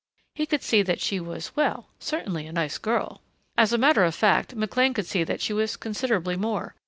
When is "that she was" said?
0.81-1.55, 5.23-5.77